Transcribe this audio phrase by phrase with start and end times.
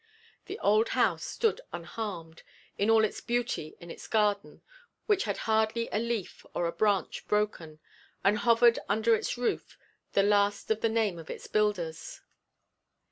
[0.47, 2.41] The old house stood unharmed
[2.75, 4.63] in all its beauty in its garden
[5.05, 7.79] which had hardly a leaf or a branch broken,
[8.23, 9.77] and hovered under its roof
[10.13, 12.21] the last of the name of its builders.